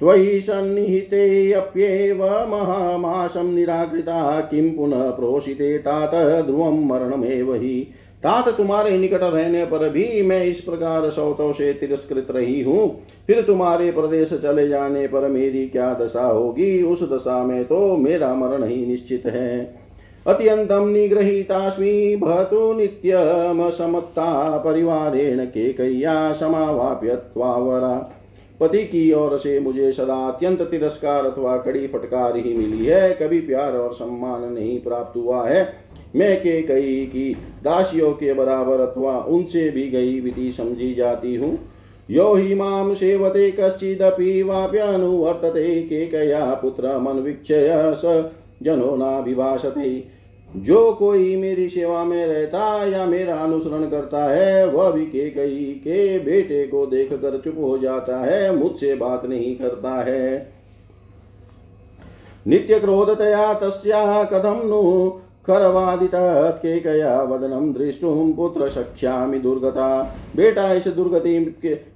त्वयि 0.00 0.40
सन्निहितेऽप्येव 0.40 2.24
महामाशं 2.24 3.54
निराकृता, 3.54 4.40
किं 4.40 4.76
पुनः 4.76 5.10
प्रोषिते 5.10 5.78
तात, 5.78 6.44
ध्रुवं 6.46 6.86
मरणमेव 6.86 7.54
ही। 7.54 7.88
तात 8.22 8.48
तुम्हारे 8.48 8.98
निकट 8.98 9.22
रहने 9.22 9.64
पर 9.64 9.88
भी 9.88 10.22
मैं 10.22 10.44
इस 10.44 10.60
प्रकार 10.60 11.10
सौतों 11.10 11.52
से 11.52 11.72
तिरस्कृत 11.72 12.26
रही 12.30 12.62
हूँ। 12.62 13.00
फिर 13.26 13.42
तुम्हारे 13.42 13.92
प्रदेश 13.92 14.34
चले 14.34 14.68
जाने 14.68 15.06
पर 15.06 15.28
मेरी 15.28 15.68
क्या 15.68 15.94
दशा 15.94 16.24
होगी? 16.24 16.82
उस 16.82 17.12
दशा 17.12 17.44
में 17.44 17.64
तो 17.64 17.96
मेरा 17.96 18.34
मरण 18.34 18.64
ही 18.64 18.86
निश्चित 18.86 19.26
है। 19.26 19.87
अत्यन्तं 20.28 20.86
निगृहीतास्मि, 20.86 22.16
भवतु 22.20 22.72
नित्यमसमत्ता 22.72 24.58
परिवारेण 24.58 25.44
केकय्या 25.44 26.32
समावाप्य 26.32 27.14
त्वावरा। 27.14 28.10
पति 28.60 28.78
की 28.78 29.12
ओर 29.12 29.38
से 29.38 29.60
मुझे 29.60 29.92
सदा 29.92 30.28
अत्यंत 30.28 30.62
तिरस्कार 30.62 31.26
अथवा 31.26 31.56
कड़ी 31.56 31.86
फटकार 31.86 32.36
ही 32.36 32.54
मिली 32.54 32.86
है। 32.86 33.14
कभी 33.14 33.40
प्यार 33.40 33.76
और 33.76 33.92
सम्मान 33.92 34.52
नहीं 34.52 34.80
प्राप्त 34.80 35.16
हुआ 35.16 35.48
है। 35.48 35.74
मैं 36.16 36.40
के 36.40 36.62
कई 36.62 37.06
की 37.06 37.36
दासियों 37.64 38.12
के 38.12 38.34
बराबर 38.34 38.80
अथवा 38.80 39.18
उनसे 39.18 39.70
भी 39.70 39.88
गई 39.88 40.20
विधि 40.20 40.52
समझी 40.52 40.94
जाती 40.94 41.34
हूँ। 41.34 41.58
यो 42.10 42.34
हि 42.34 42.54
माँ 42.54 42.94
सेवते 42.94 43.50
कश्चिदपि 43.50 44.42
वाप्यनुवर्तते। 44.42 45.82
केकया 45.82 46.54
पुत्रमन्वीक्षय 46.54 47.92
स 47.96 48.30
जनो 48.62 48.96
नाभिभाषते। 48.96 50.17
जो 50.56 50.92
कोई 50.92 51.36
मेरी 51.36 51.68
सेवा 51.68 52.04
में 52.04 52.26
रहता 52.26 52.84
या 52.84 53.06
मेरा 53.06 53.34
अनुसरण 53.34 53.90
करता 53.90 54.24
है, 54.24 54.66
वह 54.66 54.90
भी 54.90 55.06
के 55.06 55.30
कई 55.30 55.80
के 55.84 56.18
बेटे 56.18 56.66
को 56.66 56.86
देख 56.86 57.12
कर 57.12 57.40
चुप 57.44 57.54
हो 57.58 57.78
जाता 57.78 58.18
है, 58.18 58.56
मुझसे 58.56 58.94
बात 58.94 59.26
नहीं 59.26 59.56
करता 59.56 60.02
है। 60.04 60.52
नित्य 62.46 62.80
क्रोधतया 62.80 63.54
तस्या 63.54 64.24
कथम 64.24 64.60
नु 64.64 65.10
करवादितात 65.46 66.58
के 66.58 66.80
कया 66.80 67.22
वदनम 67.22 67.72
दृष्टुम 67.72 68.32
पुत्र 68.32 68.68
सख्यामि 68.68 69.38
दुर्गता। 69.38 70.16
बेटा, 70.36 70.72
इस 70.72 70.88
दुर्गति 70.88 71.38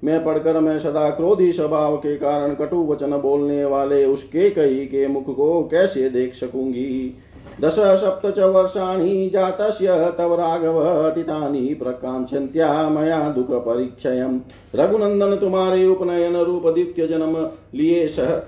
में 0.05 0.25
पढ़कर 0.25 0.61
मैं 0.61 0.79
सदा 0.79 1.11
क्रोधी 1.11 1.53
स्वभाव 1.53 1.97
के 1.97 2.17
कारण 2.17 2.55
कटु 2.55 2.77
वचन 2.77 3.11
बोलने 3.11 3.65
वाले 3.65 4.05
उसके 4.05 4.51
केकई 4.51 4.87
के 4.87 5.07
मुख 5.07 5.37
को 5.37 5.63
कैसे 5.63 6.11
देख 6.11 6.35
सकूँगी? 6.35 7.17
दश 7.61 7.77
सप्त 8.01 8.27
च 8.37 8.39
वर्षाणि 8.39 9.31
जातस्य 9.33 10.13
तव 10.19 10.35
राघव 10.35 10.79
अतीतानि 10.79 11.75
प्रकांक्षन्त्या 11.75 12.89
मया 12.89 13.21
दुख 13.29 13.51
परिक्षयम् 13.67 14.39
रघुनंदन 14.75 15.37
तुम्हारे 15.37 15.87
उपनयन 15.87 16.37
रूप 16.37 16.67
दित्य 16.69 17.07
जन्म 17.07 17.37
लिए 17.75 18.07
सह 18.09 18.41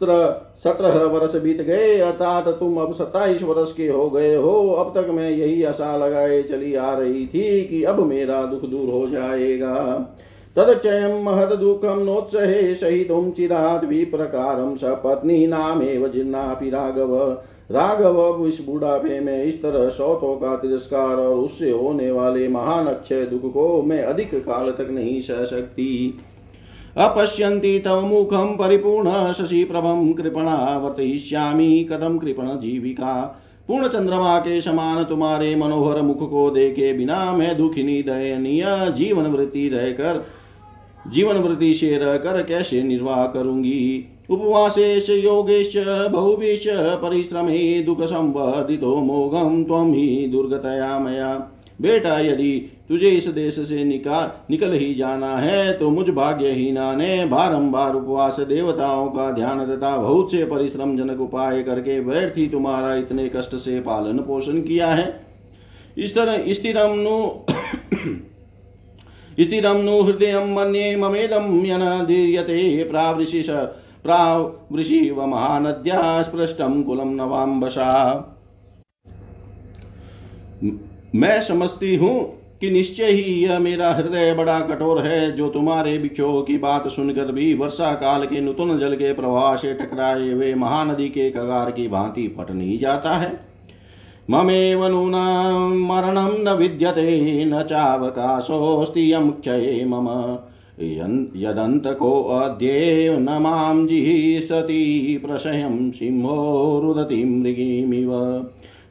सत्रह 0.00 0.96
वर्ष 1.04 1.34
बीत 1.36 1.60
गए, 1.60 1.98
अर्थात 1.98 2.48
तुम 2.48 2.76
अब 2.80 2.92
सत्ताईस 2.94 3.42
वर्ष 3.42 3.72
के 3.72 3.88
हो 3.88 4.08
गए 4.10 4.34
हो। 4.36 4.52
अब 4.70 4.92
तक 4.94 5.08
मैं 5.08 5.30
यही 5.30 5.62
आशा 5.64 5.96
लगाए 5.96 6.42
चली 6.42 6.74
आ 6.74 6.92
रही 6.94 7.26
थी 7.26 7.64
कि 7.64 7.82
अब 7.84 7.98
मेरा 8.00 8.42
दुख 8.42 8.60
दूर 8.60 8.90
हो 8.90 9.06
जाएगा। 9.08 9.74
तदक्षयं 10.56 11.22
महद 11.24 11.52
दुःखं 11.52 12.04
नोत्सहे 12.04 12.74
सहितुं 12.74 13.30
चिरात् 13.30 13.84
विप्रकारं 13.84 14.74
सपत्नी 14.76 15.46
नामेव 15.46 16.08
जिन्नापि 16.08 16.70
राघव। 16.70 17.14
राघव 17.70 18.46
इस 18.46 18.60
बुढ़ापे 18.66 19.20
में 19.20 19.44
इस 19.44 19.62
तरह 19.62 19.88
सौतों 19.88 20.34
का 20.36 20.56
तिरस्कार 20.56 21.16
और 21.16 21.34
उससे 21.34 21.70
होने 21.70 22.10
वाले 22.10 22.48
महान 22.48 22.86
अक्षय 22.86 23.24
दुख 23.24 23.52
को 23.52 23.82
मैं 23.82 24.02
अधिक 24.02 24.34
काल 24.34 24.70
तक 24.70 24.90
नहीं 24.90 25.20
सह 25.20 25.44
सकती। 25.44 26.14
अपश्यन्ति 26.96 27.78
तव 27.78 28.00
मुखं 28.00 28.56
परिपूर्ण 28.56 29.32
शशिप्रभं 29.32 30.12
कृपणा 30.12 30.56
वर्तयिष्यामि 30.78 31.86
कथं 31.90 32.18
कृपण 32.18 32.48
जीविका। 32.60 33.14
पूर्ण 33.68 33.88
चंद्रमा 33.88 34.38
के 34.38 34.60
समान 34.60 35.02
तुम्हारे 35.04 35.54
मनोहर 35.56 36.00
मुख 36.02 36.28
को 36.30 36.50
देखे 36.50 36.92
बिना 36.92 37.32
मैं 37.32 37.56
दुखिनी, 37.56 38.02
दयनीय 38.02 38.64
जीवन 38.90 39.26
वृत्ति 39.26 39.68
रहकर 39.68 40.24
जीवन 41.04 41.36
वृत्ति 41.38 41.72
से 41.74 41.96
रहकर 41.96 42.42
कैसे 42.42 42.82
निर्वाह 42.82 43.24
करूँगी? 43.26 44.04
उपवासेश 44.30 45.08
योगेश, 45.10 45.72
बहुवेश, 46.12 46.64
परिश्रमे, 47.02 47.82
दुख 47.82 48.02
संवर्धितो 48.02 48.94
मोघम 48.96 49.62
त्वं 49.64 49.92
ही 49.94 50.26
दुर्गतया 50.28 50.98
मया। 50.98 51.34
बेटा, 51.80 52.18
यदि 52.20 52.52
तुझे 52.88 53.10
इस 53.10 53.26
देश 53.28 53.58
से 53.58 53.82
निकाल 53.84 54.30
निकल 54.50 54.72
ही 54.72 54.94
जाना 54.94 55.36
है 55.36 55.72
तो 55.78 55.90
मुझ 55.90 56.08
भाग्यहीना 56.08 56.94
ने 56.94 57.24
बारंबार 57.26 57.94
उपवास 57.94 58.40
देवताओं 58.40 59.06
का 59.08 59.30
ध्यान 59.32 59.64
तथा 59.66 59.96
बहुत 59.96 60.30
से 60.30 60.44
परिश्रम 60.44 60.96
जनक 60.96 61.20
उपाय 61.20 61.62
करके 61.62 61.98
व्यर्थ 62.00 62.38
ही 62.38 62.46
तुम्हारा 62.48 62.94
इतने 62.96 63.28
कष्ट 63.28 63.56
से 63.56 63.80
पालन 63.80 64.18
पोषण 64.18 64.60
किया 64.60 64.86
है। 64.86 65.12
इस 65.98 66.14
तरह 66.14 66.52
स्थिरम 66.52 66.94
नु 66.98 67.16
स्थिरं 69.40 69.82
नु 69.82 70.00
हृदयं 70.02 70.54
मन्ये 70.54 70.94
ममेदं 70.96 71.50
यनदीर्यते 71.66 72.84
प्रावृशिष 72.84 73.50
प्रावृषिव 74.04 75.24
महानद्या 75.26 76.00
स्पृष्टं 76.22 76.82
कुलं 76.82 77.14
नवाम्बसा। 77.16 77.86
मैं 81.14 81.40
समझती 81.42 81.94
हूँ 81.96 82.16
कि 82.60 82.70
निश्चय 82.70 83.04
ही 83.04 83.34
यह 83.42 83.58
मेरा 83.58 83.90
हृदय 83.90 84.32
बड़ा 84.34 84.58
कठोर 84.60 85.02
है, 85.02 85.30
जो 85.32 85.48
तुम्हारे 85.48 85.96
विक्षोभ 85.98 86.44
की 86.46 86.56
बात 86.58 86.88
सुनकर 86.88 87.32
भी 87.32 87.52
वर्षा 87.54 87.92
काल 87.94 88.24
के 88.26 88.40
नूतन 88.40 88.78
जल 88.78 88.94
के 88.94 89.12
प्रवाह 89.12 89.56
से 89.56 89.72
टकराए 89.74 90.30
हुए 90.30 90.54
महानदी 90.54 91.08
के 91.08 91.30
कगार 91.30 91.70
की 91.70 91.86
भांति 91.88 92.26
फट 92.38 92.50
नहीं 92.50 92.78
जाता 92.78 93.12
है। 93.12 93.30
ममेव 94.30 94.86
नूनं 94.86 95.86
मरणं 95.86 96.42
न 96.44 96.58
विद्यते, 96.58 97.44
न 97.44 97.62
चावकाशोऽस्ति 97.62 99.12
यं 99.12 99.30
क्षये 99.30 99.84
मम। 99.84 100.08
यदन्तकोऽद्येव 101.36 103.18
न 103.18 103.38
माँ 103.42 103.86
जिहीसति 103.86 105.20
प्रशयं 105.26 105.90
सिंहो 105.90 106.80
रुदति 106.84 107.24
मृगीमिव। 107.24 108.12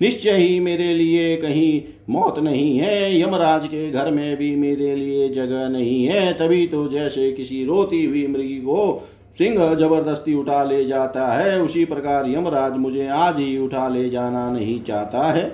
निश्चय 0.01 0.31
ही 0.31 0.59
मेरे 0.59 0.93
लिए 0.93 1.35
कहीं 1.35 1.81
मौत 2.09 2.39
नहीं 2.39 2.77
है, 2.77 3.21
यमराज 3.21 3.67
के 3.67 3.89
घर 3.91 4.11
में 4.11 4.37
भी 4.37 4.55
मेरे 4.55 4.95
लिए 4.95 5.29
जगह 5.29 5.67
नहीं 5.69 6.05
है, 6.05 6.33
तभी 6.33 6.67
तो 6.67 6.87
जैसे 6.87 7.31
किसी 7.31 7.63
रोती 7.65 8.03
हुई 8.05 8.27
मृगी 8.27 8.57
को 8.57 9.07
सिंह 9.37 9.73
ज़बरदस्ती 9.75 10.33
उठा 10.33 10.63
ले 10.63 10.83
जाता 10.85 11.27
है। 11.27 11.61
उसी 11.61 11.85
प्रकार 11.85 12.29
यमराज 12.29 12.77
मुझे 12.77 13.07
आज 13.07 13.39
ही 13.39 13.57
उठा 13.57 13.87
ले 13.87 14.09
जाना 14.09 14.49
नहीं 14.51 14.81
चाहता 14.81 15.23
है। 15.23 15.45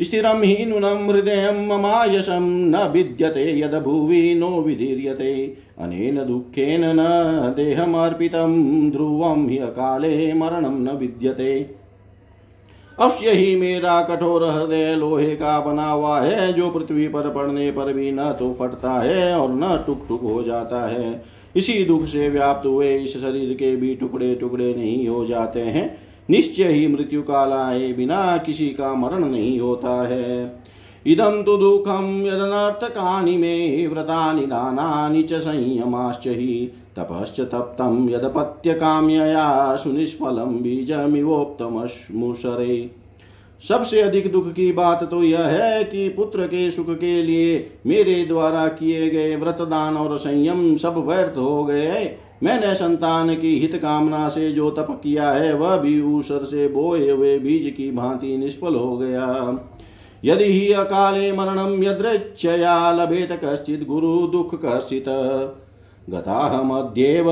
स्थिरं 0.00 0.42
हि 0.42 0.64
नूनं 0.66 1.08
हृदयं 1.08 1.66
ममायशं, 1.68 2.46
न 2.70 2.88
विद्यते 2.92 3.44
यद 3.60 3.74
भुवि 3.74 4.34
नो 4.34 4.48
विधीर्यते। 4.62 5.34
अनेन 5.78 6.24
दुःखेन 6.24 6.84
न 6.84 7.04
देहमर्पितं, 7.56 8.90
ध्रुवं 8.90 9.48
हि 9.48 9.58
अकाले 9.58 10.32
मरणं 10.32 10.78
न 10.78 10.96
विद्यते। 10.96 11.54
अवश्य 12.98 13.30
ही 13.30 13.54
मेरा 13.56 14.00
कठोर 14.02 14.44
हृदय 14.44 14.94
लोहे 14.94 15.34
का 15.36 15.60
बना 15.60 15.90
हुआ 15.90 16.20
है। 16.20 16.52
जो 16.52 16.70
पृथ्वी 16.70 17.08
पर 17.08 17.28
पड़ने 17.30 17.70
पर 17.70 17.92
भी 17.92 18.12
न 18.12 18.30
तो 18.38 18.52
फटता 18.54 18.92
है 19.00 19.34
और 19.36 19.52
न 19.52 19.84
टुक 19.86 20.04
टुक 20.08 20.22
हो 20.22 20.42
जाता 20.42 20.88
है। 20.88 21.41
इसी 21.56 21.84
दुख 21.84 22.04
से 22.04 22.28
व्याप्त 22.28 22.66
हुए 22.66 22.96
इस 22.96 23.22
शरीर 23.22 23.54
के 23.54 23.76
भी 23.76 23.94
टुकड़े 23.94 24.34
टुकड़े 24.34 24.74
नहीं 24.74 25.08
हो 25.08 25.26
जाते 25.26 25.60
हैं। 25.60 25.98
निश्चय 26.30 26.64
ही 26.64 26.88
मृत्यु 26.88 27.22
काल 27.22 27.52
आए 27.52 27.92
बिना 27.92 28.36
किसी 28.36 28.66
का 28.66 28.94
मरण 28.94 29.24
नहीं 29.24 29.60
होता 29.60 30.08
है। 30.08 30.62
इदं 31.06 31.42
तु 31.42 31.56
दुःखं 31.56 32.26
यदनर्थकानि 32.26 33.36
मे 33.36 33.86
व्रतानि 33.86 34.46
दानानि 34.46 35.22
च 35.22 35.32
संयमाश्च 35.32 36.26
हि। 36.26 36.72
तपश्च 36.96 37.40
तप्तं 37.40 38.10
यदपत्यकाम्यया 38.10 39.76
सुनिष्फलं 39.76 40.62
बीजमिवोक्तमश्मुशरे 40.62 43.01
सबसे 43.68 44.00
अधिक 44.00 44.32
दुख 44.32 44.52
की 44.52 44.72
बात 44.72 45.04
तो 45.10 45.22
यह 45.22 45.40
है 45.40 45.84
कि 45.84 46.08
पुत्र 46.08 46.46
के 46.46 46.70
सुख 46.70 46.90
के 46.90 47.22
लिए 47.22 47.70
मेरे 47.86 48.24
द्वारा 48.24 48.68
किए 48.68 49.10
गए 49.10 49.36
व्रतदान 49.36 49.96
और 49.96 50.16
संयम 50.18 50.76
सब 50.76 50.96
व्यर्थ 51.08 51.38
हो 51.38 51.64
गए 51.64 52.18
मैंने 52.42 52.74
संतान 52.74 53.34
की 53.34 53.58
हित 53.60 53.74
कामना 53.76 54.28
से 54.28 54.52
जो 54.52 54.70
तप 54.70 55.00
किया 55.02 55.30
है, 55.30 55.52
वह 55.54 55.76
भी 55.76 56.00
ऊसर 56.02 56.44
से 56.44 56.68
बोए 56.68 57.10
हुए 57.10 57.38
बीज 57.38 57.74
की 57.76 57.90
भांति 57.90 58.36
निष्फल 58.36 58.74
हो 58.74 58.96
गया। 58.96 59.58
यदि 60.24 60.44
ही 60.44 60.72
अकाले 60.72 61.32
मरणम 61.32 61.82
यदृच्छया 61.84 62.92
लभेत 62.92 63.40
कश्चित 63.44 63.86
गुरु 63.86 64.26
दुख 64.26 64.54
कर्षित। 64.54 65.04
गताहमद्येव 66.10 67.26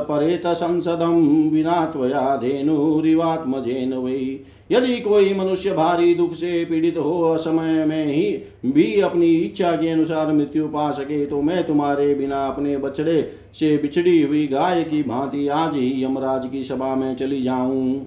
परेत 0.00 0.46
संसदं 0.46 1.50
विना 1.50 1.84
त्वया 1.84 2.36
धेनुरिवात्मजेन 2.36 3.92
वै। 3.94 4.40
यदि 4.70 5.00
कोई 5.00 5.34
मनुष्य 5.34 5.72
भारी 5.72 6.14
दुख 6.14 6.32
से 6.32 6.64
पीड़ित 6.64 6.96
हो 6.96 7.22
असमय 7.22 7.84
में 7.84 8.06
ही 8.06 8.42
भी 8.66 9.00
अपनी 9.00 9.26
इच्छा 9.26 9.72
के 9.72 9.88
अनुसार 9.88 10.32
मृत्यु 10.32 10.68
पा 10.68 10.90
सके 10.90 11.26
तो 11.26 11.42
मैं 11.42 11.66
तुम्हारे 11.66 12.14
बिना 12.14 12.46
अपने 12.46 12.76
बछड़े 12.76 13.32
से 13.54 13.76
बिछड़ी 13.76 14.22
हुई 14.22 14.46
गाय 14.46 14.84
की 14.84 15.02
भांति 15.02 15.48
आज 15.48 15.74
ही 15.74 16.04
यमराज 16.04 16.48
की 16.52 16.64
सभा 16.64 16.94
में 16.94 17.16
चली 17.16 17.42
जाऊँ। 17.42 18.06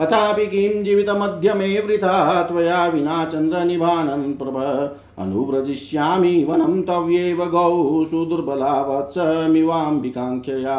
अथापि 0.00 0.46
किं 0.46 0.84
जीवितमध्यमे 0.84 1.80
वृथा 1.80 2.42
त्वया 2.42 2.86
विना 2.86 3.24
चंद्र 3.24 3.38
चन्द्रनिभानं 3.38 4.32
प्रभ, 4.34 4.96
अनुव्रजिष्यामि 5.18 6.44
वनं 6.48 6.82
तव्येव 6.82 7.44
गौ 7.44 8.04
सुदुर्बला 8.04 8.82
वत्समिवाम्बिकाङ्क्षया 8.82 10.76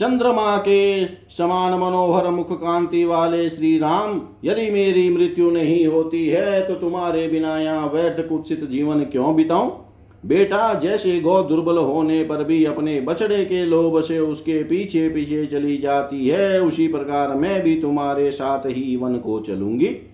चंद्रमा 0.00 0.56
के 0.56 1.06
समान 1.06 1.72
मनोहर 1.72 2.28
मुख 2.28 2.52
कांति 2.52 3.04
वाले 3.04 3.48
श्री 3.48 3.78
राम 3.78 4.22
यदि 4.44 4.70
मेरी 4.70 5.10
मृत्यु 5.10 5.50
नहीं 5.50 5.86
होती 5.86 6.28
है 6.28 6.66
तो 6.68 6.74
तुम्हारे 6.74 7.28
बिना 7.28 7.58
यहाँ 7.58 7.90
व्यर्थ 7.94 8.28
कुत्सित 8.28 8.70
जीवन 8.70 9.00
क्यों 9.00 9.36
बिताऊं? 9.36 9.70
बेटा, 10.26 10.74
जैसे 10.74 11.20
गौ 11.20 11.42
दुर्बल 11.42 11.78
होने 11.78 12.24
पर 12.24 12.44
भी 12.44 12.64
अपने 12.64 13.00
बछड़े 13.00 13.44
के 13.44 13.64
लोभ 13.64 14.00
से 14.00 14.18
उसके 14.18 14.62
पीछे 14.62 15.08
पीछे 15.08 15.46
चली 15.46 15.78
जाती 15.78 16.28
है, 16.28 16.62
उसी 16.62 16.88
प्रकार 16.88 17.34
मैं 17.34 17.62
भी 17.62 17.80
तुम्हारे 17.80 18.30
साथ 18.30 18.66
ही 18.66 18.96
वन 18.96 19.14
को 19.14 19.40
चलूँगी। 19.40 20.10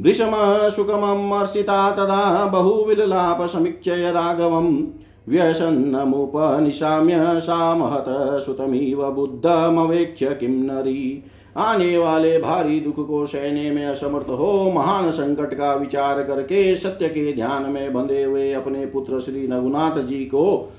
वृषम 0.00 0.32
सुखमर्षिता 0.70 1.90
तदा 1.90 2.44
बहुविललाप 2.44 3.42
समीक्षय 3.42 4.10
राघवम्। 4.10 4.82
व्यसन्नमुपनिशाम्य 5.28 7.40
सा 7.40 7.74
महत 7.74 8.42
सुतमिव 8.42 9.10
बुद्धमवेक्ष्य 9.10 10.36
किं 10.40 10.48
नरी 10.48 11.24
आने 11.56 11.98
वाले 11.98 12.38
भारी 12.38 12.80
दुख 12.80 13.06
को 13.06 13.26
सहने 13.26 13.70
में 13.70 13.86
असमर्थ 13.86 14.28
हो, 14.28 14.72
महान 14.74 15.10
संकट 15.10 15.54
का 15.54 15.74
विचार 15.74 16.22
करके 16.22 16.76
सत्य 16.76 17.08
के 17.08 17.32
ध्यान 17.32 17.70
में 17.70 17.92
बंधे 17.92 18.22
हुए 18.22 18.52
अपने 18.52 18.86
पुत्र 18.86 19.20
श्री 19.20 19.46
रघुनाथ 19.46 20.06
जी 20.06 20.24
को 20.24 20.72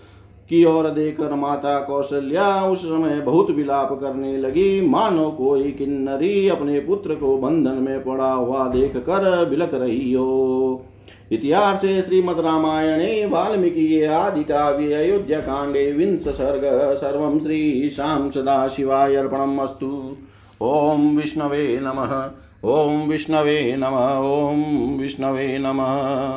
की 0.50 0.66
ओर 0.66 0.90
देखकर 0.90 1.36
माता 1.36 1.80
कौशल्या 1.80 2.64
उस 2.64 2.82
समय 2.82 3.22
बहुत 3.22 3.52
विलाप 3.52 4.02
करने 4.02 4.38
लगी। 4.38 4.90
मानो 4.90 5.32
कोई 5.32 5.72
किन्नरी 5.72 6.50
अपने 6.50 6.80
पुत्र 6.80 7.16
को 7.16 7.38
बंधन 7.38 7.84
में 7.84 8.04
पड़ा 8.04 8.32
हुआ 8.32 8.68
देख 8.68 8.98
कर 8.98 9.50
बिलक 9.50 9.74
रही 9.74 10.14
हो। 10.14 10.86
इतिहास 11.32 11.82
श्रीमद् 11.82 12.40
रामायणे 12.40 13.26
वाल्मीकि 13.26 14.04
आदि 14.04 14.44
काव्य 14.44 14.94
अयोध्या 14.94 15.40
कांडे 15.40 15.92
विंश 15.92 16.22
सर्ग 16.22 16.62
सर्व 16.98 17.40
श्रीशां 17.40 18.32
सदाशिवाय 18.32 19.16
अर्पणम् 19.16 19.60
अस्तु 19.60 20.16
ॐ 20.62 21.18
विष्णवे 21.18 21.80
नमः। 21.82 22.30
ॐ 22.70 23.08
विष्णवे 23.08 23.76
नमः। 23.76 24.18
ॐ 24.20 24.98
विष्णवे 25.00 25.58
नमः। 25.58 26.28